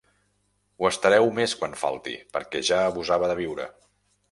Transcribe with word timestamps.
Ho 0.81 0.87
estareu 0.89 1.29
més 1.41 1.53
quan 1.59 1.77
falti 1.83 2.15
perquè 2.39 2.65
ja 2.73 2.83
abusava 2.89 3.33
de 3.35 3.39
viure. 3.45 3.71